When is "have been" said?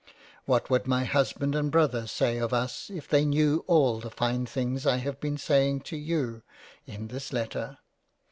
4.97-5.37